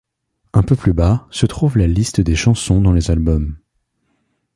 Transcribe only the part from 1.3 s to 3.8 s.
trouve la liste des chansons dans les albums.